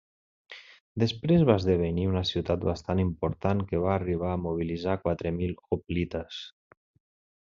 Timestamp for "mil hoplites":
5.39-6.43